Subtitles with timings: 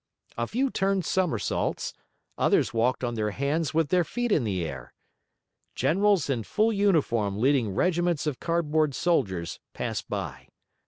[0.35, 1.93] A few turned somersaults,
[2.35, 4.95] others walked on their hands with their feet in the air.
[5.75, 10.47] Generals in full uniform leading regiments of cardboard soldiers passed by.